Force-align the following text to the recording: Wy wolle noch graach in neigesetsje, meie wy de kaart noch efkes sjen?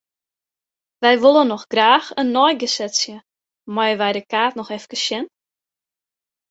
Wy 1.03 1.13
wolle 1.23 1.43
noch 1.47 1.65
graach 1.73 2.09
in 2.21 2.29
neigesetsje, 2.37 3.15
meie 3.75 3.99
wy 4.01 4.09
de 4.15 4.23
kaart 4.31 4.55
noch 4.57 4.71
efkes 4.77 5.01
sjen? 5.05 5.25